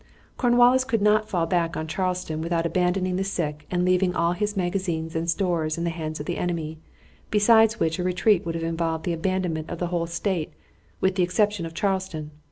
Cornwallis 0.35 0.83
could 0.83 0.99
not 1.03 1.29
fall 1.29 1.45
back 1.45 1.77
on 1.77 1.85
Charleston 1.85 2.41
without 2.41 2.65
abandoning 2.65 3.17
the 3.17 3.23
sick 3.23 3.67
and 3.69 3.85
leaving 3.85 4.15
all 4.15 4.31
his 4.31 4.57
magazines 4.57 5.15
and 5.15 5.29
stores 5.29 5.77
in 5.77 5.83
the 5.83 5.91
hands 5.91 6.19
of 6.19 6.25
the 6.25 6.37
enemy, 6.37 6.79
besides 7.29 7.79
which 7.79 7.99
a 7.99 8.03
retreat 8.03 8.43
would 8.43 8.55
have 8.55 8.63
involved 8.63 9.03
the 9.05 9.13
abandonment 9.13 9.69
of 9.69 9.77
the 9.77 9.89
whole 9.93 10.07
State 10.07 10.53
with 11.01 11.13
the 11.13 11.21
exception 11.21 11.67
of 11.67 11.75
Charleston. 11.75 12.31